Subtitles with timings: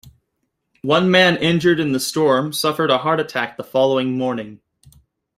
[0.81, 4.59] One man injured in the storm suffered a heart attack the following morning.